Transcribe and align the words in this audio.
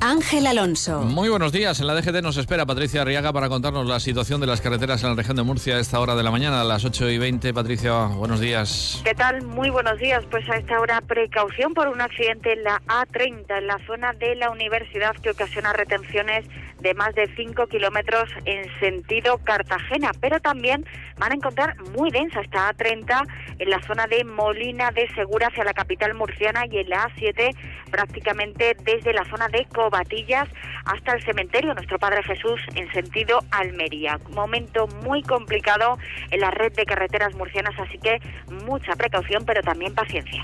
Ángel 0.00 0.46
Alonso. 0.46 1.00
Muy 1.02 1.28
buenos 1.28 1.52
días. 1.52 1.80
En 1.80 1.86
la 1.86 1.94
DGT 1.94 2.22
nos 2.22 2.36
espera 2.36 2.66
Patricia 2.66 3.02
Arriaga 3.02 3.32
para 3.32 3.48
contarnos 3.48 3.86
la 3.86 3.98
situación 3.98 4.40
de 4.40 4.46
las 4.46 4.60
carreteras 4.60 5.02
en 5.02 5.10
la 5.10 5.16
región 5.16 5.36
de 5.36 5.42
Murcia 5.42 5.76
a 5.76 5.80
esta 5.80 5.98
hora 5.98 6.14
de 6.14 6.22
la 6.22 6.30
mañana, 6.30 6.60
a 6.60 6.64
las 6.64 6.84
8 6.84 7.10
y 7.10 7.18
20. 7.18 7.52
Patricia, 7.52 8.04
buenos 8.06 8.40
días. 8.40 9.00
¿Qué 9.04 9.14
tal? 9.14 9.42
Muy 9.42 9.70
buenos 9.70 9.98
días. 9.98 10.24
Pues 10.30 10.48
a 10.48 10.56
esta 10.56 10.80
hora 10.80 11.00
precaución 11.00 11.74
por 11.74 11.88
un 11.88 12.00
accidente 12.00 12.52
en 12.52 12.62
la 12.62 12.80
A30, 12.86 13.58
en 13.58 13.66
la 13.66 13.78
zona 13.86 14.12
de 14.12 14.36
la 14.36 14.50
universidad 14.50 15.16
que 15.16 15.30
ocasiona 15.30 15.72
retenciones 15.72 16.46
de 16.80 16.94
más 16.94 17.14
de 17.14 17.28
5 17.34 17.66
kilómetros 17.66 18.28
en 18.44 18.64
sentido 18.78 19.38
Cartagena, 19.38 20.12
pero 20.20 20.38
también 20.40 20.84
van 21.18 21.32
a 21.32 21.34
encontrar 21.34 21.76
muy 21.96 22.10
densa 22.10 22.40
esta 22.40 22.72
A30 22.72 23.26
en 23.58 23.70
la 23.70 23.82
zona 23.82 24.06
de 24.06 24.24
Molina 24.24 24.90
de 24.92 25.08
Segura 25.14 25.48
hacia 25.48 25.64
la 25.64 25.74
capital 25.74 26.14
murciana 26.14 26.66
y 26.70 26.78
en 26.78 26.88
la 26.88 27.08
A7 27.08 27.54
prácticamente 27.90 28.76
desde 28.84 29.12
la 29.12 29.24
zona 29.24 29.48
de 29.48 29.66
Cobatillas 29.88 30.48
hasta 30.84 31.14
el 31.14 31.24
cementerio 31.24 31.72
Nuestro 31.72 31.98
Padre 31.98 32.22
Jesús 32.22 32.60
en 32.74 32.92
sentido 32.92 33.40
Almería. 33.50 34.18
Momento 34.30 34.86
muy 35.02 35.22
complicado 35.22 35.96
en 36.30 36.40
la 36.40 36.50
red 36.50 36.72
de 36.74 36.84
carreteras 36.84 37.34
murcianas, 37.34 37.72
así 37.78 37.96
que 37.96 38.20
mucha 38.66 38.94
precaución, 38.96 39.46
pero 39.46 39.62
también 39.62 39.94
paciencia. 39.94 40.42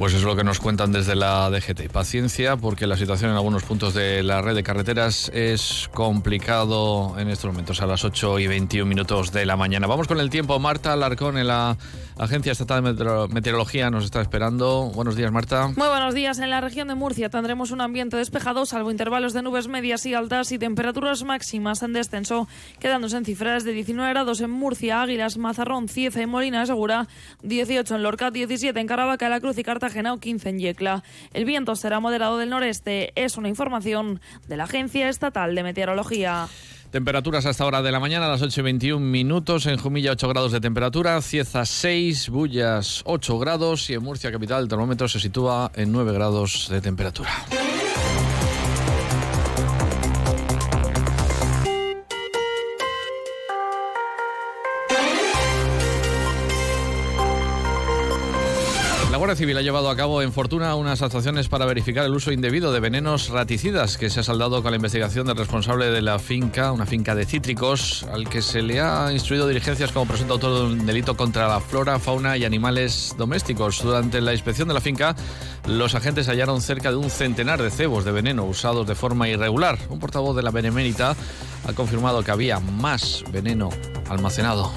Pues 0.00 0.14
es 0.14 0.22
lo 0.22 0.34
que 0.34 0.44
nos 0.44 0.60
cuentan 0.60 0.92
desde 0.92 1.14
la 1.14 1.50
DGT. 1.50 1.92
Paciencia, 1.92 2.56
porque 2.56 2.86
la 2.86 2.96
situación 2.96 3.32
en 3.32 3.36
algunos 3.36 3.64
puntos 3.64 3.92
de 3.92 4.22
la 4.22 4.40
red 4.40 4.54
de 4.54 4.62
carreteras 4.62 5.30
es 5.34 5.90
complicado 5.92 7.18
en 7.18 7.28
estos 7.28 7.50
momentos, 7.50 7.82
a 7.82 7.86
las 7.86 8.02
8 8.02 8.38
y 8.38 8.46
21 8.46 8.88
minutos 8.88 9.30
de 9.30 9.44
la 9.44 9.58
mañana. 9.58 9.86
Vamos 9.86 10.08
con 10.08 10.18
el 10.18 10.30
tiempo. 10.30 10.58
Marta 10.58 10.94
Alarcón 10.94 11.36
en 11.36 11.48
la 11.48 11.76
Agencia 12.16 12.52
Estatal 12.52 12.82
de 12.96 13.28
Meteorología 13.28 13.90
nos 13.90 14.06
está 14.06 14.22
esperando. 14.22 14.90
Buenos 14.94 15.16
días, 15.16 15.30
Marta. 15.32 15.66
Muy 15.76 15.88
buenos 15.88 16.14
días. 16.14 16.38
En 16.38 16.48
la 16.48 16.62
región 16.62 16.88
de 16.88 16.94
Murcia 16.94 17.28
tendremos 17.28 17.70
un 17.70 17.82
ambiente 17.82 18.16
despejado, 18.16 18.64
salvo 18.64 18.90
intervalos 18.90 19.34
de 19.34 19.42
nubes 19.42 19.68
medias 19.68 20.06
y 20.06 20.14
altas 20.14 20.50
y 20.50 20.58
temperaturas 20.58 21.24
máximas 21.24 21.82
en 21.82 21.92
descenso, 21.92 22.48
quedándose 22.78 23.18
en 23.18 23.26
cifras 23.26 23.64
de 23.64 23.72
19 23.72 24.08
grados 24.08 24.40
en 24.40 24.50
Murcia, 24.50 25.02
Águilas, 25.02 25.36
Mazarrón, 25.36 25.88
Cieza 25.88 26.22
y 26.22 26.26
Molina 26.26 26.64
Segura, 26.64 27.06
18 27.42 27.96
en 27.96 28.02
Lorca, 28.02 28.30
17 28.30 28.80
en 28.80 28.86
Caravaca, 28.86 29.28
La 29.28 29.40
Cruz 29.40 29.58
y 29.58 29.62
Cartagena 29.62 29.89
15 30.20 30.48
en 30.48 30.58
Yecla. 30.58 31.02
El 31.32 31.44
viento 31.44 31.76
será 31.76 32.00
moderado 32.00 32.38
del 32.38 32.50
noreste. 32.50 33.12
Es 33.14 33.36
una 33.36 33.48
información 33.48 34.20
de 34.48 34.56
la 34.56 34.64
Agencia 34.64 35.08
Estatal 35.08 35.54
de 35.54 35.62
Meteorología. 35.62 36.48
Temperaturas 36.90 37.46
hasta 37.46 37.64
hora 37.64 37.82
de 37.82 37.92
la 37.92 38.00
mañana, 38.00 38.26
a 38.26 38.28
las 38.30 38.42
8 38.42 38.60
y 38.60 38.64
21 38.64 39.04
minutos. 39.04 39.66
En 39.66 39.76
Jumilla, 39.76 40.12
8 40.12 40.28
grados 40.28 40.52
de 40.52 40.60
temperatura. 40.60 41.20
Cieza, 41.22 41.64
6. 41.64 42.30
Bullas, 42.30 43.02
8 43.04 43.38
grados. 43.38 43.88
Y 43.90 43.94
en 43.94 44.02
Murcia, 44.02 44.32
capital, 44.32 44.64
el 44.64 44.68
termómetro 44.68 45.06
se 45.06 45.20
sitúa 45.20 45.70
en 45.74 45.92
9 45.92 46.12
grados 46.12 46.68
de 46.68 46.80
temperatura. 46.80 47.30
Guardia 59.20 59.36
Civil 59.36 59.58
ha 59.58 59.60
llevado 59.60 59.90
a 59.90 59.96
cabo 59.96 60.22
en 60.22 60.32
Fortuna 60.32 60.74
unas 60.76 61.02
actuaciones 61.02 61.50
para 61.50 61.66
verificar 61.66 62.06
el 62.06 62.14
uso 62.14 62.32
indebido 62.32 62.72
de 62.72 62.80
venenos 62.80 63.28
raticidas 63.28 63.98
que 63.98 64.08
se 64.08 64.20
ha 64.20 64.22
saldado 64.22 64.62
con 64.62 64.72
la 64.72 64.76
investigación 64.76 65.26
del 65.26 65.36
responsable 65.36 65.90
de 65.90 66.00
la 66.00 66.18
finca, 66.18 66.72
una 66.72 66.86
finca 66.86 67.14
de 67.14 67.26
cítricos, 67.26 68.06
al 68.10 68.30
que 68.30 68.40
se 68.40 68.62
le 68.62 68.80
ha 68.80 69.12
instruido 69.12 69.46
diligencias 69.46 69.92
como 69.92 70.06
presunto 70.06 70.32
autor 70.32 70.54
de 70.54 70.72
un 70.72 70.86
delito 70.86 71.18
contra 71.18 71.48
la 71.48 71.60
flora, 71.60 71.98
fauna 71.98 72.38
y 72.38 72.46
animales 72.46 73.14
domésticos. 73.18 73.82
Durante 73.82 74.22
la 74.22 74.32
inspección 74.32 74.68
de 74.68 74.74
la 74.74 74.80
finca, 74.80 75.14
los 75.66 75.94
agentes 75.94 76.26
hallaron 76.26 76.62
cerca 76.62 76.90
de 76.90 76.96
un 76.96 77.10
centenar 77.10 77.62
de 77.62 77.70
cebos 77.70 78.06
de 78.06 78.12
veneno 78.12 78.46
usados 78.46 78.86
de 78.86 78.94
forma 78.94 79.28
irregular. 79.28 79.78
Un 79.90 79.98
portavoz 79.98 80.34
de 80.34 80.42
la 80.42 80.50
Benemérita 80.50 81.14
ha 81.68 81.72
confirmado 81.74 82.22
que 82.22 82.30
había 82.30 82.58
más 82.58 83.22
veneno 83.30 83.68
almacenado. 84.08 84.72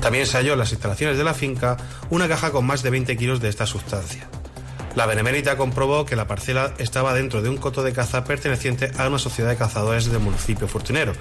También 0.00 0.26
se 0.26 0.36
halló 0.36 0.52
en 0.52 0.58
las 0.58 0.72
instalaciones 0.72 1.18
de 1.18 1.24
la 1.24 1.34
finca 1.34 1.76
una 2.10 2.28
caja 2.28 2.50
con 2.50 2.66
más 2.66 2.82
de 2.82 2.90
20 2.90 3.16
kilos 3.16 3.40
de 3.40 3.48
esta 3.48 3.66
sustancia. 3.66 4.28
La 4.94 5.06
Benemérita 5.06 5.56
comprobó 5.56 6.04
que 6.04 6.16
la 6.16 6.26
parcela 6.26 6.74
estaba 6.78 7.14
dentro 7.14 7.42
de 7.42 7.48
un 7.48 7.56
coto 7.56 7.82
de 7.82 7.92
caza 7.92 8.24
perteneciente 8.24 8.90
a 8.98 9.06
una 9.06 9.18
sociedad 9.18 9.50
de 9.50 9.56
cazadores 9.56 10.10
del 10.10 10.20
municipio 10.20 10.66
Fortunero, 10.66 11.12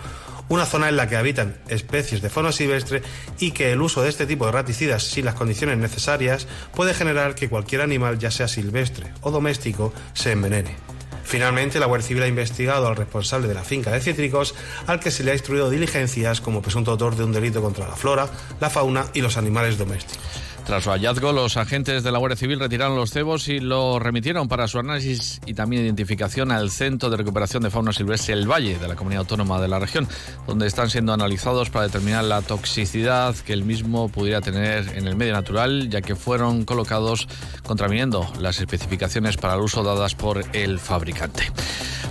una 0.50 0.66
zona 0.66 0.90
en 0.90 0.96
la 0.96 1.08
que 1.08 1.18
habitan 1.18 1.58
especies 1.68 2.22
de 2.22 2.30
fauna 2.30 2.52
silvestre 2.52 3.02
y 3.40 3.52
que 3.52 3.72
el 3.72 3.82
uso 3.82 4.02
de 4.02 4.10
este 4.10 4.26
tipo 4.26 4.46
de 4.46 4.54
raticidas 4.54 5.04
sin 5.04 5.26
las 5.26 5.36
condiciones 5.36 5.78
necesarias 5.78 6.48
puede 6.74 6.94
generar 6.94 7.36
que 7.36 7.50
cualquier 7.50 7.82
animal, 7.82 8.18
ya 8.18 8.32
sea 8.32 8.48
silvestre 8.48 9.12
o 9.22 9.32
doméstico, 9.32 9.94
se 10.14 10.32
envenene. 10.32 10.97
Finalmente, 11.28 11.78
la 11.78 11.88
Guardia 11.88 12.08
Civil 12.08 12.24
ha 12.24 12.28
investigado 12.28 12.88
al 12.88 12.96
responsable 12.96 13.50
de 13.50 13.54
la 13.54 13.66
finca 13.66 13.92
de 13.92 14.00
cítricos, 14.00 14.56
al 14.88 15.02
que 15.02 15.12
se 15.12 15.26
le 15.26 15.32
ha 15.32 15.34
instruido 15.34 15.70
diligencias 15.70 16.40
como 16.40 16.62
presunto 16.62 16.92
autor 16.92 17.18
de 17.18 17.26
un 17.26 17.34
delito 17.34 17.62
contra 17.62 17.86
la 17.86 17.98
flora, 17.98 18.30
la 18.62 18.70
fauna 18.70 19.08
y 19.14 19.20
los 19.20 19.36
animales 19.36 19.78
domésticos. 19.78 20.47
Tras 20.68 20.84
su 20.84 20.90
hallazgo, 20.90 21.32
los 21.32 21.56
agentes 21.56 22.04
de 22.04 22.12
la 22.12 22.20
Guardia 22.20 22.36
Civil 22.36 22.60
retiraron 22.60 22.98
los 22.98 23.12
cebos 23.12 23.48
y 23.48 23.62
lo 23.62 24.00
remitieron 24.00 24.50
para 24.50 24.68
su 24.68 24.80
análisis 24.80 25.40
y 25.46 25.54
también 25.54 25.86
identificación 25.86 26.52
al 26.52 26.72
Centro 26.72 27.10
de 27.10 27.16
Recuperación 27.16 27.64
de 27.64 27.70
Fauna 27.70 27.94
Silvestre 27.94 28.34
El 28.34 28.52
Valle, 28.52 28.78
de 28.78 28.86
la 28.86 28.98
comunidad 28.98 29.22
autónoma 29.22 29.62
de 29.62 29.70
la 29.70 29.80
región, 29.80 30.10
donde 30.46 30.68
están 30.68 30.90
siendo 30.90 31.14
analizados 31.14 31.70
para 31.70 31.86
determinar 31.86 32.26
la 32.26 32.42
toxicidad 32.42 33.34
que 33.34 33.54
el 33.54 33.64
mismo 33.64 34.10
pudiera 34.10 34.42
tener 34.42 34.90
en 34.98 35.08
el 35.08 35.16
medio 35.16 35.32
natural, 35.32 35.90
ya 35.90 36.02
que 36.02 36.18
fueron 36.18 36.66
colocados 36.66 37.30
contraviniendo 37.66 38.30
las 38.42 38.60
especificaciones 38.60 39.38
para 39.38 39.54
el 39.54 39.62
uso 39.62 39.84
dadas 39.84 40.16
por 40.16 40.44
el 40.54 40.80
fabricante. 40.80 41.50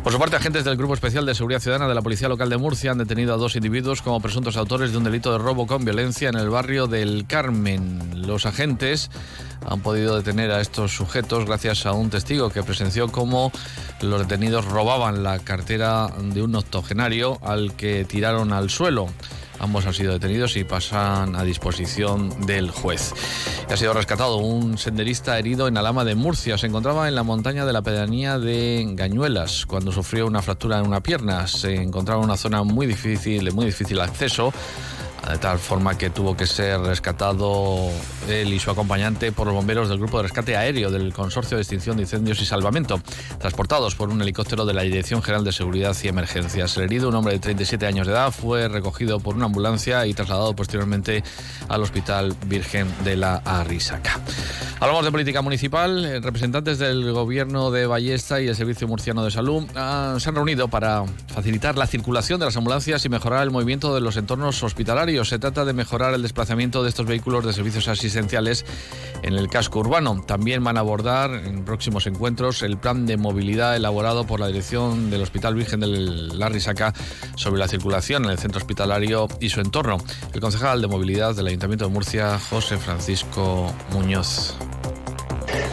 Por 0.07 0.13
su 0.13 0.21
parte, 0.21 0.37
agentes 0.37 0.63
del 0.63 0.77
Grupo 0.77 0.95
Especial 0.95 1.27
de 1.27 1.35
Seguridad 1.35 1.59
Ciudadana 1.59 1.89
de 1.89 1.95
la 1.97 2.01
Policía 2.01 2.29
Local 2.29 2.49
de 2.49 2.57
Murcia 2.57 2.93
han 2.93 2.99
detenido 2.99 3.35
a 3.35 3.39
dos 3.39 3.57
individuos 3.57 4.03
como 4.03 4.21
presuntos 4.21 4.57
autores 4.57 4.93
de 4.93 4.99
un 4.99 5.03
delito 5.03 5.33
de 5.33 5.39
robo 5.39 5.67
con 5.67 5.85
violencia 5.85 6.29
en 6.29 6.37
el 6.37 6.49
barrio 6.49 6.87
del 6.87 7.27
Carmen. 7.27 8.25
Los 8.25 8.47
agentes 8.47 9.11
han 9.69 9.81
podido 9.81 10.15
detener 10.15 10.53
a 10.53 10.61
estos 10.61 10.95
sujetos 10.95 11.45
gracias 11.45 11.87
a 11.87 11.93
un 11.93 12.09
testigo 12.09 12.51
que 12.51 12.63
presenció 12.63 13.11
cómo 13.11 13.51
los 14.01 14.21
detenidos 14.21 14.67
robaban 14.67 15.25
la 15.25 15.41
cartera 15.41 16.07
de 16.23 16.41
un 16.41 16.55
octogenario 16.55 17.41
al 17.43 17.75
que 17.75 18.05
tiraron 18.05 18.53
al 18.53 18.71
suelo. 18.71 19.09
Ambos 19.59 19.87
han 19.87 19.95
sido 19.95 20.13
detenidos 20.13 20.57
y 20.57 20.65
pasan 20.65 21.37
a 21.37 21.43
disposición 21.45 22.47
del 22.47 22.71
juez. 22.71 23.13
Ha 23.71 23.77
sido 23.77 23.95
rescatado 23.95 24.37
un 24.37 24.79
senderista 24.79 25.39
herido 25.39 25.69
en 25.69 25.77
Alama 25.77 26.05
de 26.05 26.15
Murcia. 26.15 26.59
Se 26.59 26.67
encontraba 26.67 27.09
en 27.09 27.15
la 27.15 27.23
montaña 27.23 27.65
de 27.65 27.73
la 27.73 27.83
pedanía 27.83 28.39
de 28.39 28.85
Gañuelas 28.91 29.67
cuando 29.67 29.93
sufrió 29.93 30.27
una 30.27 30.43
fractura 30.43 30.79
en 30.79 30.87
una 30.87 31.03
pierna. 31.03 31.47
Se 31.47 31.75
encontraba 31.75 32.21
en 32.21 32.27
una 32.27 32.37
zona 32.37 32.63
muy 32.63 32.87
difícil, 32.87 33.45
de 33.45 33.51
muy 33.51 33.67
difícil 33.67 34.01
acceso 34.01 34.53
de 35.31 35.39
tal 35.39 35.59
forma 35.59 35.99
que 35.99 36.11
tuvo 36.11 36.37
que 36.37 36.47
ser 36.47 36.81
rescatado 36.81 37.91
él 38.29 38.53
y 38.53 38.59
su 38.59 38.71
acompañante 38.71 39.33
por 39.33 39.47
los 39.47 39.57
bomberos 39.57 39.89
del 39.89 39.99
Grupo 39.99 40.19
de 40.19 40.25
Rescate 40.25 40.57
Aéreo 40.57 40.91
del 40.91 41.13
Consorcio 41.13 41.57
de 41.57 41.63
Extinción 41.63 41.97
de 41.97 42.03
Incendios 42.03 42.41
y 42.41 42.47
Salvamento, 42.47 43.01
transportados 43.39 43.95
por 43.95 44.11
un 44.11 44.23
helicóptero 44.23 44.65
de 44.65 44.75
la 44.75 44.83
Dirección 44.83 45.23
General 45.23 45.45
de 45.45 45.53
Seguridad 45.53 45.97
y 46.03 46.09
Emergencias. 46.09 46.77
El 46.77 46.85
herido, 46.85 47.09
un 47.09 47.15
hombre 47.17 47.35
de 47.35 47.41
37 47.41 47.87
años 47.87 48.07
de 48.07 48.13
edad, 48.13 48.31
fue 48.31 48.69
recogido 48.69 49.21
por 49.21 49.35
una 49.37 49.47
ambulancia 49.47 50.07
y 50.07 50.15
trasladado 50.15 50.55
posteriormente 50.55 51.25
al 51.69 51.83
Hospital 51.83 52.37
Virgen 52.47 52.87
de 53.05 53.17
la 53.17 53.37
Arrisaca. 53.37 54.21
Hablamos 54.79 55.05
de 55.05 55.11
política 55.11 55.43
municipal. 55.43 56.05
Eh, 56.05 56.21
representantes 56.21 56.79
del 56.79 57.13
Gobierno 57.13 57.71
de 57.71 57.87
Ballesta 57.87 58.41
y 58.41 58.49
el 58.49 58.55
Servicio 58.55 58.87
Murciano 58.87 59.25
de 59.25 59.31
Salud 59.31 59.65
ah, 59.75 60.17
se 60.19 60.29
han 60.29 60.35
reunido 60.35 60.69
para 60.69 61.05
facilitar 61.29 61.77
la 61.77 61.87
circulación 61.87 62.39
de 62.39 62.47
las 62.47 62.57
ambulancias 62.57 63.05
y 63.05 63.09
mejorar 63.09 63.43
el 63.43 63.51
movimiento 63.51 63.95
de 63.95 64.01
los 64.01 64.17
entornos 64.17 64.63
hospitalarios 64.63 65.16
se 65.25 65.39
trata 65.39 65.65
de 65.65 65.73
mejorar 65.73 66.15
el 66.15 66.23
desplazamiento 66.23 66.83
de 66.83 66.89
estos 66.89 67.07
vehículos 67.07 67.45
de 67.45 67.53
servicios 67.53 67.89
asistenciales 67.89 68.65
en 69.23 69.35
el 69.35 69.49
casco 69.49 69.81
urbano. 69.81 70.23
También 70.27 70.63
van 70.63 70.77
a 70.77 70.81
abordar 70.81 71.31
en 71.31 71.65
próximos 71.65 72.07
encuentros 72.07 72.63
el 72.63 72.77
plan 72.77 73.07
de 73.07 73.17
movilidad 73.17 73.77
elaborado 73.77 74.27
por 74.27 74.41
la 74.41 74.49
dirección 74.49 75.11
del 75.11 75.23
Hospital 75.23 75.55
Virgen 75.55 75.81
del 75.81 76.39
Larrisaca 76.39 76.93
sobre 77.37 77.59
la 77.59 77.69
circulación 77.69 78.25
en 78.25 78.31
el 78.31 78.39
centro 78.39 78.59
hospitalario 78.59 79.29
y 79.41 79.49
su 79.49 79.61
entorno. 79.61 79.99
El 80.33 80.41
concejal 80.41 80.81
de 80.83 80.89
movilidad 80.89 81.35
del 81.35 81.47
Ayuntamiento 81.49 81.87
de 81.87 81.93
Murcia, 81.93 82.39
José 82.39 82.77
Francisco 82.77 83.73
Muñoz. 83.93 84.55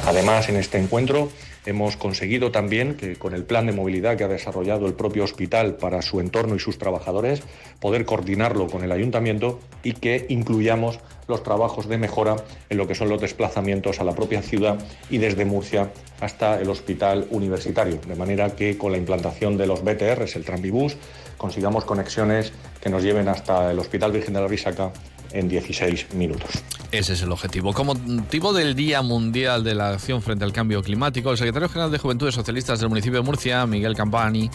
Además, 0.06 0.50
en 0.50 0.58
este 0.58 0.78
encuentro 0.78 1.32
Hemos 1.66 1.96
conseguido 1.96 2.52
también 2.52 2.96
que 2.96 3.16
con 3.16 3.34
el 3.34 3.46
plan 3.46 3.66
de 3.66 3.72
movilidad 3.72 4.18
que 4.18 4.26
ha 4.26 4.28
desarrollado 4.28 4.86
el 4.86 4.96
propio 4.96 5.24
hospital 5.24 5.76
para 5.78 6.02
su 6.02 6.20
entorno 6.20 6.56
y 6.56 6.60
sus 6.60 6.78
trabajadores, 6.78 7.42
poder 7.80 8.06
coordinarlo 8.06 8.68
con 8.68 8.84
el 8.84 8.92
ayuntamiento 8.92 9.60
y 9.82 9.94
que 9.94 10.26
incluyamos 10.28 11.00
los 11.28 11.42
trabajos 11.42 11.88
de 11.88 11.98
mejora 11.98 12.36
en 12.70 12.78
lo 12.78 12.86
que 12.86 12.96
son 12.96 13.08
los 13.08 13.22
desplazamientos 13.22 14.00
a 14.00 14.04
la 14.04 14.14
propia 14.14 14.42
ciudad 14.42 14.78
y 15.10 15.20
desde 15.20 15.46
Murcia 15.46 15.92
hasta 16.20 16.60
el 16.60 16.70
hospital 16.70 17.28
universitario. 17.30 18.00
De 18.08 18.16
manera 18.16 18.56
que 18.56 18.78
con 18.78 18.92
la 18.92 18.98
implantación 18.98 19.58
de 19.58 19.68
los 19.68 19.84
BTRs, 19.84 20.36
el 20.36 20.44
Tranvibús, 20.44 20.98
consigamos 21.38 21.86
conexiones 21.86 22.52
que 22.82 22.90
nos 22.90 23.04
lleven 23.04 23.28
hasta 23.28 23.72
el 23.72 23.80
Hospital 23.80 24.12
Virgen 24.12 24.34
de 24.34 24.42
la 24.42 24.48
Risaca 24.48 24.92
en 25.34 25.50
16 25.50 26.14
minutos. 26.14 26.64
Ese 26.92 27.14
es 27.14 27.24
el 27.24 27.32
objetivo. 27.32 27.74
Como 27.74 27.96
motivo 27.96 28.54
del 28.54 28.76
Día 28.76 29.02
Mundial 29.02 29.64
de 29.64 29.74
la 29.74 29.90
Acción 29.90 30.22
frente 30.22 30.46
al 30.46 30.54
Cambio 30.54 30.84
Climático, 30.84 31.32
el 31.32 31.38
secretario 31.38 31.68
general 31.68 31.92
de 31.92 31.98
Juventudes 31.98 32.36
Socialistas 32.36 32.80
del 32.80 32.90
municipio 32.90 33.20
de 33.20 33.26
Murcia, 33.26 33.66
Miguel 33.66 33.96
Campani, 33.96 34.50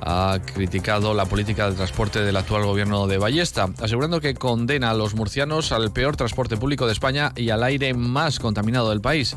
ha 0.00 0.38
criticado 0.54 1.12
la 1.12 1.26
política 1.26 1.68
de 1.68 1.76
transporte 1.76 2.20
del 2.20 2.36
actual 2.36 2.64
gobierno 2.64 3.06
de 3.06 3.18
Ballesta, 3.18 3.68
asegurando 3.80 4.22
que 4.22 4.34
condena 4.34 4.90
a 4.90 4.94
los 4.94 5.14
murcianos 5.14 5.70
al 5.70 5.92
peor 5.92 6.16
transporte 6.16 6.56
público 6.56 6.86
de 6.86 6.92
España 6.92 7.32
y 7.36 7.50
al 7.50 7.62
aire 7.62 7.92
más 7.92 8.38
contaminado 8.38 8.88
del 8.88 9.02
país. 9.02 9.36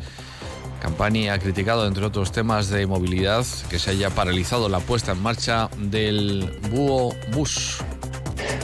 Campani 0.81 1.29
ha 1.29 1.39
criticado, 1.39 1.87
entre 1.87 2.05
otros 2.05 2.31
temas 2.31 2.69
de 2.69 2.85
movilidad, 2.87 3.45
que 3.69 3.79
se 3.79 3.91
haya 3.91 4.11
paralizado 4.11 4.69
la 4.69 4.79
puesta 4.79 5.11
en 5.11 5.21
marcha 5.21 5.69
del 5.77 6.59
Búho 6.71 7.13
Bus. 7.33 7.79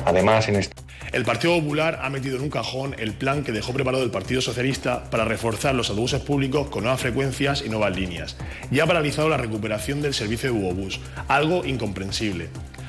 Además, 0.06 0.48
en 0.48 0.58
este 0.58 0.91
el 1.12 1.26
Partido 1.26 1.60
Popular 1.60 2.00
ha 2.04 2.10
metido 2.10 2.38
en 2.38 2.44
un 2.44 2.50
cajón 2.50 2.96
el 2.98 3.14
plan 3.14 3.44
que 3.44 3.52
dejó 3.52 3.74
preparado 3.74 4.04
el 4.04 4.12
Partido 4.12 4.40
Socialista 4.40 5.10
para 5.10 5.26
reforzar 5.26 5.76
los 5.76 5.90
autobuses 5.90 6.22
públicos 6.22 6.70
con 6.70 6.84
nuevas 6.84 7.02
frecuencias 7.02 7.64
y 7.66 7.70
nuevas 7.70 7.96
líneas. 7.96 8.38
Y 8.72 8.80
ha 8.80 8.88
paralizado 8.88 9.28
la 9.28 9.36
recuperación 9.36 10.02
del 10.02 10.14
servicio 10.14 10.52
de 10.52 10.58
Bubobús, 10.58 11.02
algo 11.28 11.66
incomprensible. 11.66 12.48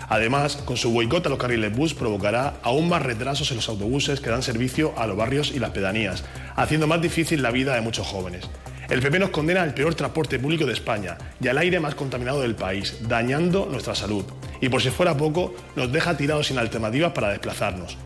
Además, 0.09 0.57
con 0.57 0.77
su 0.77 0.93
boicot 0.93 1.27
a 1.27 1.31
los 1.31 1.39
carriles 1.39 1.75
bus 1.75 1.95
provocará 1.95 2.55
aún 2.63 2.89
más 2.89 3.03
retrasos 3.03 3.51
en 3.51 3.57
los 3.57 3.69
autobuses 3.69 4.21
que 4.21 4.31
dan 4.31 4.43
servicio 4.43 4.95
a 4.97 5.07
los 5.07 5.17
barrios 5.17 5.51
y 5.51 5.59
las 5.59 5.71
pedanías, 5.71 6.25
haciendo 6.55 6.87
más 6.87 7.03
difícil 7.03 7.43
la 7.43 7.51
vida 7.51 7.75
de 7.75 7.81
muchos 7.81 8.07
jóvenes. 8.07 8.49
El 8.89 9.01
PP 9.01 9.19
nos 9.19 9.31
condena 9.31 9.63
al 9.63 9.75
peor 9.75 9.95
transporte 9.95 10.39
público 10.39 10.67
de 10.67 10.75
España 10.75 11.17
y 11.41 11.49
al 11.49 11.59
aire 11.59 11.81
más 11.81 11.95
contaminado 11.95 12.43
del 12.43 12.55
país, 12.55 12.99
dañando 13.09 13.67
nuestra 13.67 13.95
salud. 13.95 14.25
Y 14.63 14.69
por 14.69 14.81
si 14.81 14.91
fuera 14.91 15.17
poco, 15.17 15.53
nos 15.75 15.93
deja 15.93 16.17
tirados 16.17 16.47
sin 16.47 16.57
alternativas 16.57 17.13
para 17.13 17.31
desplazarnos. 17.31 17.99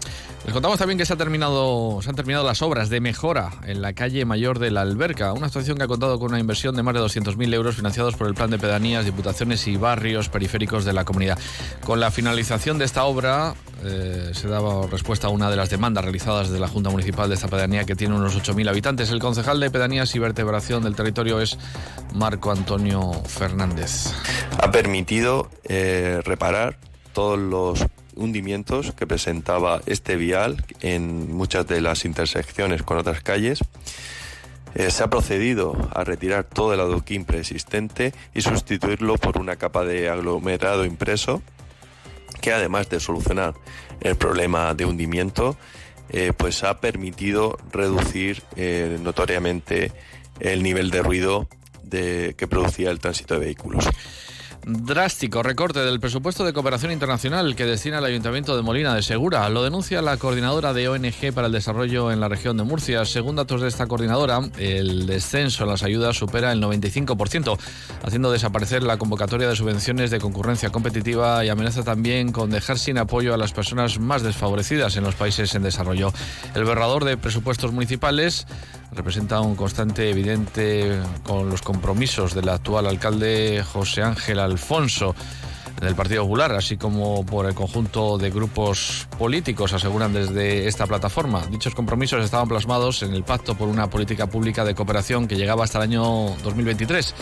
Les 0.47 0.53
contamos 0.53 0.79
también 0.79 0.97
que 0.97 1.05
se, 1.05 1.13
ha 1.13 1.17
terminado, 1.17 1.99
se 2.03 2.09
han 2.09 2.15
terminado 2.15 2.47
las 2.47 2.63
obras 2.63 2.89
de 2.89 3.01
mejora 3.01 3.51
en 3.65 3.83
la 3.83 3.95
calle 3.95 4.25
mayor 4.25 4.61
de 4.61 4.71
la 4.71 4.83
Alberca, 4.83 5.33
una 5.33 5.47
actuación 5.47 5.77
que 5.77 5.83
ha 5.83 5.89
contado 5.89 6.21
con 6.21 6.29
una 6.31 6.39
inversión 6.39 6.77
de 6.77 6.85
más 6.85 6.95
de 6.95 7.01
200.000 7.01 7.53
euros 7.53 7.75
financiados 7.75 8.15
por 8.15 8.29
el 8.29 8.35
Plan 8.35 8.51
de 8.51 8.59
Pedanías, 8.61 9.05
Diputaciones 9.05 9.67
y 9.67 9.77
Barrios 9.77 10.29
Periféricos 10.29 10.85
de 10.85 10.93
la 10.93 11.05
comunidad. 11.05 11.37
Con 11.85 11.99
la 11.99 12.13
finalización 12.13 12.79
de 12.79 12.85
esta 12.85 13.07
obra 13.07 13.57
eh, 13.83 14.31
se 14.35 14.47
daba 14.47 14.87
respuesta 14.87 15.27
a 15.27 15.31
una 15.31 15.51
de 15.51 15.57
las 15.57 15.69
demandas 15.69 16.05
realizadas 16.05 16.49
de 16.49 16.61
la 16.61 16.69
Junta 16.69 16.91
Municipal 16.91 17.29
de 17.29 17.35
esta 17.35 17.49
pedanía 17.49 17.83
que 17.83 17.97
tiene 17.97 18.15
unos 18.15 18.41
8.000 18.41 18.69
habitantes. 18.69 19.11
El 19.11 19.19
concejal 19.19 19.59
de 19.59 19.69
Pedanías 19.73 20.15
y 20.15 20.21
Vertebración 20.21 20.85
del 20.85 20.95
Territorio 20.95 21.41
es 21.41 21.59
Marco 22.15 22.53
Antonio 22.53 23.15
Fernández. 23.27 24.13
Ha 24.63 24.71
permitido 24.71 25.51
eh, 25.65 26.21
reparar 26.25 26.79
todos 27.13 27.37
los 27.37 27.85
hundimientos 28.17 28.93
que 28.93 29.07
presentaba 29.07 29.81
este 29.87 30.17
vial 30.17 30.65
en 30.81 31.33
muchas 31.35 31.67
de 31.67 31.81
las 31.81 32.05
intersecciones 32.05 32.83
con 32.83 32.99
otras 32.99 33.21
calles. 33.21 33.61
Eh, 34.75 34.91
se 34.91 35.03
ha 35.03 35.09
procedido 35.09 35.89
a 35.95 36.05
retirar 36.05 36.45
todo 36.45 36.75
el 36.75 36.81
adoquín 36.81 37.25
preexistente 37.25 38.13
y 38.35 38.43
sustituirlo 38.43 39.17
por 39.17 39.39
una 39.39 39.57
capa 39.57 39.85
de 39.85 40.11
aglomerado 40.11 40.85
impreso 40.85 41.43
que 42.43 42.53
además 42.53 42.91
de 42.91 43.01
solucionar 43.01 43.55
el 44.01 44.17
problema 44.17 44.75
de 44.75 44.85
hundimiento, 44.85 45.57
eh, 46.11 46.33
pues 46.37 46.63
ha 46.65 46.81
permitido 46.81 47.57
reducir 47.73 48.43
eh, 48.57 48.99
notoriamente 49.03 49.93
el 50.41 50.63
nivel 50.63 50.91
de 50.91 51.03
ruido 51.03 51.49
que 51.89 52.47
producía 52.51 52.91
el 52.91 52.99
tránsito 52.99 53.35
de 53.35 53.41
vehículos. 53.41 53.89
Drástico 54.69 55.45
recorte 55.45 55.79
del 55.79 56.01
presupuesto 56.01 56.45
de 56.45 56.53
cooperación 56.53 56.91
internacional 56.91 57.55
que 57.55 57.67
destina 57.67 58.01
el 58.01 58.05
Ayuntamiento 58.05 58.57
de 58.57 58.65
Molina 58.65 58.97
de 58.97 59.03
Segura. 59.05 59.49
Lo 59.49 59.63
denuncia 59.63 60.03
la 60.03 60.17
coordinadora 60.17 60.73
de 60.73 60.89
ONG 60.89 61.33
para 61.33 61.47
el 61.47 61.53
desarrollo 61.53 62.11
en 62.11 62.19
la 62.19 62.27
región 62.29 62.57
de 62.57 62.65
Murcia. 62.65 63.05
Según 63.05 63.37
datos 63.37 63.61
de 63.61 63.69
esta 63.69 63.87
coordinadora, 63.87 64.41
el 64.59 65.07
descenso 65.07 65.63
en 65.63 65.71
las 65.71 65.85
ayudas 65.85 66.17
supera 66.17 66.51
el 66.51 66.61
95%, 66.61 67.57
haciendo 68.03 68.33
desaparecer 68.33 68.83
la 68.83 68.99
convocatoria 68.99 69.49
de 69.49 69.55
subvenciones 69.55 70.11
de 70.11 70.19
concurrencia 70.19 70.71
competitiva 70.71 71.45
y 71.45 71.49
amenaza 71.49 71.85
también 71.85 72.33
con 72.33 72.51
dejar 72.51 72.81
sin 72.81 72.99
apoyo 72.99 73.35
a 73.35 73.37
las 73.37 73.53
personas 73.53 74.01
más 74.01 74.25
desfavorecidas 74.25 74.97
en 74.97 75.05
los 75.05 75.15
países 75.15 75.55
en 75.55 75.63
desarrollo. 75.63 76.13
El 76.57 76.65
borrador 76.65 77.05
de 77.05 77.17
presupuestos 77.17 77.71
municipales 77.71 78.49
representa 78.93 79.41
un 79.41 79.57
constante 79.57 80.11
evidente 80.11 81.01
con 81.25 81.49
los 81.51 81.63
compromisos 81.63 82.35
del 82.35 82.49
actual 82.49 82.87
alcalde 82.87 83.65
José 83.73 84.03
Ángel 84.03 84.39
Alfonso 84.39 85.15
del 85.81 85.95
Partido 85.95 86.23
Popular, 86.23 86.53
así 86.53 86.77
como 86.77 87.25
por 87.27 87.47
el 87.47 87.55
conjunto 87.55 88.17
de 88.17 88.31
grupos 88.31 89.07
políticos, 89.19 89.73
aseguran 89.73 90.13
desde 90.13 90.67
esta 90.67 90.87
plataforma. 90.87 91.45
Dichos 91.51 91.75
compromisos 91.75 92.25
estaban 92.25 92.49
plasmados 92.49 93.03
en 93.03 93.13
el 93.13 93.25
Pacto 93.25 93.57
por 93.57 93.69
una 93.69 93.91
Política 93.91 94.27
Pública 94.27 94.65
de 94.65 94.75
Cooperación 94.75 95.29
que 95.29 95.37
llegaba 95.37 95.65
hasta 95.65 95.79
el 95.79 95.85
año 95.85 96.03
2023. 96.43 97.15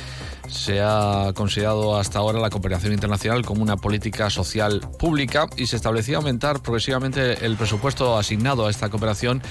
Se 0.49 0.81
ha 0.81 1.33
considerado 1.35 1.97
hasta 1.97 2.19
ahora 2.21 2.39
la 2.39 2.51
cooperación 2.51 2.93
internacional 2.93 3.45
como 3.45 3.63
una 3.63 3.77
política 3.77 4.31
social 4.31 4.81
pública 4.99 5.49
y 5.57 5.67
se 5.67 5.77
establecía 5.77 6.19
aumentar 6.19 6.61
progresivamente 6.61 7.45
el 7.45 7.57
presupuesto 7.57 8.17
asignado 8.17 8.67
a 8.67 8.71
esta 8.71 8.89
cooperación 8.89 9.43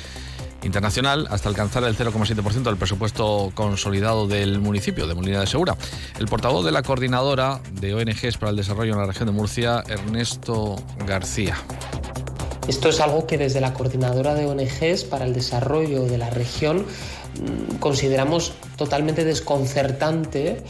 internacional 0.63 1.27
hasta 1.29 1.49
alcanzar 1.49 1.83
el 1.83 1.95
0,7% 1.95 2.63
del 2.63 2.77
presupuesto 2.77 3.51
consolidado 3.53 4.27
del 4.27 4.59
municipio 4.59 5.07
de 5.07 5.15
Molina 5.15 5.39
de 5.39 5.47
Segura. 5.47 5.75
El 6.19 6.27
portavoz 6.27 6.65
de 6.65 6.71
la 6.71 6.83
coordinadora 6.83 7.59
de 7.73 7.93
ONGs 7.93 8.37
para 8.37 8.51
el 8.51 8.57
desarrollo 8.57 8.93
en 8.93 8.99
la 8.99 9.05
región 9.05 9.27
de 9.27 9.31
Murcia, 9.33 9.83
Ernesto 9.87 10.75
García. 11.05 11.57
Esto 12.67 12.89
es 12.89 12.99
algo 13.01 13.27
que 13.27 13.37
desde 13.37 13.59
la 13.59 13.73
coordinadora 13.73 14.35
de 14.35 14.45
ONGs 14.45 15.03
para 15.03 15.25
el 15.25 15.33
desarrollo 15.33 16.05
de 16.05 16.17
la 16.17 16.29
región 16.29 16.77
mm, 16.79 17.75
consideramos 17.75 18.53
totalmente 18.77 19.23
desconcertante 19.25 20.63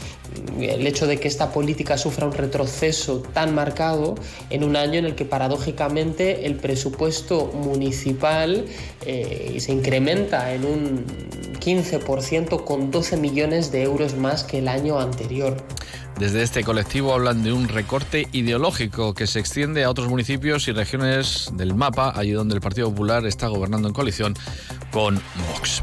el 0.60 0.86
hecho 0.86 1.06
de 1.06 1.18
que 1.18 1.28
esta 1.28 1.52
política 1.52 1.96
sufra 1.96 2.26
un 2.26 2.32
retroceso 2.32 3.20
tan 3.32 3.54
marcado 3.54 4.14
en 4.50 4.64
un 4.64 4.76
año 4.76 4.98
en 4.98 5.04
el 5.04 5.14
que 5.14 5.24
paradójicamente 5.24 6.46
el 6.46 6.56
presupuesto 6.56 7.46
municipal 7.46 8.66
eh, 9.06 9.56
se 9.60 9.72
incrementa 9.72 10.52
en 10.52 10.64
un 10.64 11.06
15% 11.60 12.64
con 12.64 12.90
12 12.90 13.16
millones 13.16 13.72
de 13.72 13.82
euros 13.82 14.16
más 14.16 14.44
que 14.44 14.58
el 14.58 14.68
año 14.68 14.98
anterior. 14.98 15.56
Desde 16.18 16.42
este 16.42 16.62
colectivo 16.62 17.12
hablan 17.12 17.42
de 17.42 17.52
un 17.52 17.66
recorte 17.66 18.28
ideológico 18.30 19.14
que 19.14 19.26
se 19.26 19.40
extiende 19.40 19.82
a 19.82 19.90
otros 19.90 20.08
municipios 20.08 20.68
y 20.68 20.72
regiones 20.72 21.50
del 21.54 21.74
mapa, 21.74 22.12
allí 22.14 22.30
donde 22.30 22.54
el 22.54 22.60
Partido 22.60 22.88
Popular 22.90 23.26
está 23.26 23.48
gobernando 23.48 23.88
en 23.88 23.94
coalición 23.94 24.34
con 24.92 25.20
Vox. 25.48 25.82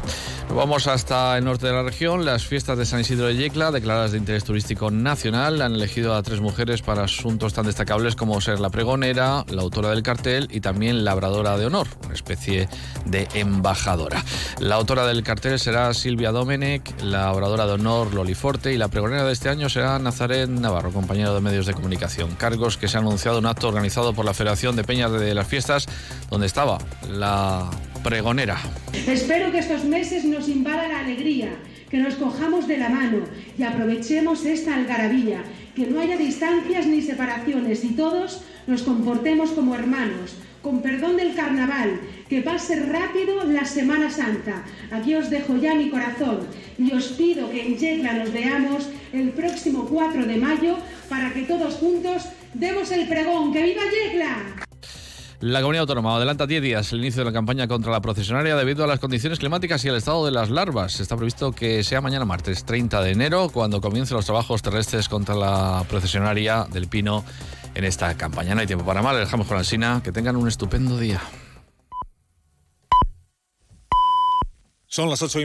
Vamos 0.50 0.86
hasta 0.86 1.38
el 1.38 1.44
norte 1.44 1.66
de 1.66 1.72
la 1.72 1.82
región. 1.82 2.24
Las 2.24 2.44
fiestas 2.44 2.76
de 2.76 2.84
San 2.84 3.00
Isidro 3.00 3.26
de 3.26 3.36
Yecla, 3.36 3.70
declaradas 3.70 4.12
de 4.12 4.18
interés 4.18 4.44
turístico 4.44 4.90
nacional, 4.90 5.62
han 5.62 5.74
elegido 5.74 6.14
a 6.14 6.22
tres 6.22 6.40
mujeres 6.40 6.82
para 6.82 7.04
asuntos 7.04 7.54
tan 7.54 7.64
destacables 7.64 8.16
como 8.16 8.40
ser 8.40 8.60
la 8.60 8.68
pregonera, 8.68 9.44
la 9.48 9.62
autora 9.62 9.90
del 9.90 10.02
cartel 10.02 10.48
y 10.50 10.60
también 10.60 11.04
labradora 11.04 11.56
de 11.56 11.66
honor, 11.66 11.88
una 12.04 12.14
especie 12.14 12.68
de 13.06 13.28
embajadora. 13.34 14.22
La 14.60 14.76
autora 14.76 15.06
del 15.06 15.22
cartel 15.22 15.58
será 15.58 15.94
Silvia 15.94 16.32
Domenech, 16.32 17.02
la 17.02 17.32
oradora 17.32 17.66
de 17.66 17.72
honor 17.72 18.12
Loli 18.12 18.34
Forte 18.34 18.72
y 18.72 18.76
la 18.76 18.88
pregonera 18.88 19.24
de 19.24 19.32
este 19.32 19.48
año 19.48 19.68
será 19.68 19.98
Nazaret 19.98 20.48
Navarro, 20.48 20.92
compañero 20.92 21.34
de 21.34 21.40
medios 21.40 21.66
de 21.66 21.74
comunicación. 21.74 22.34
Cargos 22.36 22.76
que 22.76 22.88
se 22.88 22.98
ha 22.98 23.00
anunciado 23.00 23.38
en 23.38 23.46
un 23.46 23.50
acto 23.50 23.68
organizado 23.68 24.12
por 24.12 24.24
la 24.24 24.34
Federación 24.34 24.76
de 24.76 24.84
Peñas 24.84 25.12
de 25.12 25.34
las 25.34 25.46
Fiestas, 25.46 25.86
donde 26.30 26.46
estaba 26.46 26.78
la 27.08 27.70
pregonera. 28.02 28.58
Espero 29.06 29.50
que 29.50 29.58
estos 29.58 29.84
meses 29.84 30.24
nos 30.24 30.48
invada 30.48 30.88
la 30.88 31.00
alegría, 31.00 31.50
que 31.90 31.98
nos 31.98 32.14
cojamos 32.14 32.66
de 32.66 32.78
la 32.78 32.88
mano 32.88 33.24
y 33.58 33.62
aprovechemos 33.62 34.44
esta 34.44 34.74
algarabía, 34.74 35.42
que 35.74 35.86
no 35.86 36.00
haya 36.00 36.16
distancias 36.16 36.86
ni 36.86 37.02
separaciones 37.02 37.84
y 37.84 37.90
todos 37.90 38.42
nos 38.66 38.82
comportemos 38.82 39.50
como 39.50 39.74
hermanos, 39.74 40.36
con 40.62 40.80
perdón 40.80 41.16
del 41.16 41.34
carnaval, 41.34 42.00
que 42.28 42.42
pase 42.42 42.76
rápido 42.76 43.44
la 43.44 43.64
Semana 43.64 44.10
Santa. 44.10 44.64
Aquí 44.90 45.14
os 45.14 45.28
dejo 45.28 45.56
ya 45.56 45.74
mi 45.74 45.90
corazón 45.90 46.46
y 46.78 46.92
os 46.92 47.08
pido 47.08 47.50
que 47.50 47.66
en 47.66 47.76
Yecla 47.76 48.12
nos 48.14 48.32
veamos 48.32 48.88
el 49.12 49.30
próximo 49.30 49.86
4 49.86 50.26
de 50.26 50.36
mayo 50.36 50.76
para 51.08 51.32
que 51.32 51.42
todos 51.42 51.74
juntos 51.74 52.28
demos 52.54 52.90
el 52.92 53.08
pregón. 53.08 53.52
¡Que 53.52 53.62
viva 53.62 53.82
Yecla! 53.82 54.61
La 55.42 55.60
comunidad 55.60 55.80
autónoma 55.80 56.14
adelanta 56.14 56.46
10 56.46 56.62
días 56.62 56.92
el 56.92 57.00
inicio 57.00 57.22
de 57.22 57.24
la 57.24 57.32
campaña 57.32 57.66
contra 57.66 57.90
la 57.90 58.00
procesionaria 58.00 58.54
debido 58.54 58.84
a 58.84 58.86
las 58.86 59.00
condiciones 59.00 59.40
climáticas 59.40 59.84
y 59.84 59.88
el 59.88 59.96
estado 59.96 60.24
de 60.24 60.30
las 60.30 60.50
larvas. 60.50 61.00
Está 61.00 61.16
previsto 61.16 61.50
que 61.50 61.82
sea 61.82 62.00
mañana 62.00 62.24
martes 62.24 62.64
30 62.64 63.02
de 63.02 63.10
enero 63.10 63.48
cuando 63.52 63.80
comiencen 63.80 64.16
los 64.16 64.24
trabajos 64.24 64.62
terrestres 64.62 65.08
contra 65.08 65.34
la 65.34 65.84
procesionaria 65.88 66.68
del 66.70 66.86
Pino 66.86 67.24
en 67.74 67.82
esta 67.82 68.16
campaña. 68.16 68.54
No 68.54 68.60
hay 68.60 68.68
tiempo 68.68 68.86
para 68.86 69.02
mal, 69.02 69.16
dejamos 69.16 69.48
con 69.48 69.56
la 69.56 69.64
Sina. 69.64 70.00
Que 70.04 70.12
tengan 70.12 70.36
un 70.36 70.46
estupendo 70.46 70.96
día. 70.96 71.20
Son 74.86 75.10
las 75.10 75.22
ocho 75.22 75.38
y 75.38 75.40